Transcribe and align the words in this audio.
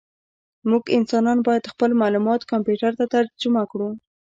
موږ 0.69 0.83
انسانان 0.97 1.39
باید 1.47 1.71
خپل 1.73 1.89
معلومات 2.01 2.41
کمپیوټر 2.51 2.91
ته 2.99 3.05
ترجمه 3.15 3.63
کړو. 3.71 3.89